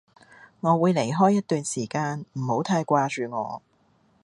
[0.61, 3.61] 我會離開一段時間，唔好太掛住我